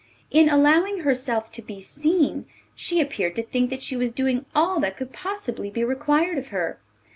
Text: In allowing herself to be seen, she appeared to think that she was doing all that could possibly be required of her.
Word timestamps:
In 0.31 0.49
allowing 0.49 1.01
herself 1.01 1.51
to 1.51 1.61
be 1.61 1.79
seen, 1.79 2.47
she 2.73 2.99
appeared 2.99 3.35
to 3.35 3.43
think 3.43 3.69
that 3.69 3.83
she 3.83 3.95
was 3.95 4.11
doing 4.11 4.47
all 4.55 4.79
that 4.79 4.97
could 4.97 5.13
possibly 5.13 5.69
be 5.69 5.83
required 5.83 6.39
of 6.39 6.47
her. 6.47 6.79